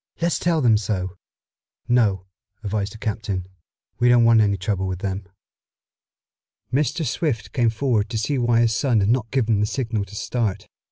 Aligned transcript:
"Let's 0.19 0.39
tell 0.39 0.61
them 0.61 0.77
so." 0.77 1.19
"No," 1.87 2.25
advised 2.63 2.93
the 2.93 2.97
captain. 2.97 3.45
"We 3.99 4.09
don't 4.09 4.23
want 4.23 4.41
any 4.41 4.57
trouble 4.57 4.87
with 4.87 4.97
them." 5.01 5.27
Mr. 6.73 7.05
Swift 7.05 7.53
came 7.53 7.69
forward 7.69 8.09
to 8.09 8.17
see 8.17 8.39
why 8.39 8.61
his 8.61 8.73
son 8.73 9.01
had 9.01 9.09
not 9.09 9.29
given 9.29 9.59
the 9.59 9.67
signal 9.67 10.05
to 10.05 10.15
start. 10.15 10.67